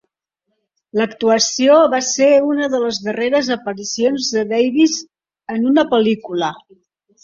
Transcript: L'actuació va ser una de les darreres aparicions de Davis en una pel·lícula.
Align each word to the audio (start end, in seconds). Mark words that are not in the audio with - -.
L'actuació 0.99 1.75
va 1.91 1.99
ser 2.09 2.31
una 2.47 2.71
de 2.77 2.81
les 2.87 3.03
darreres 3.11 3.53
aparicions 3.59 4.35
de 4.41 4.49
Davis 4.57 5.01
en 5.57 5.73
una 5.75 5.91
pel·lícula. 5.97 6.57